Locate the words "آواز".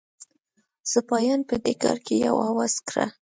2.49-2.73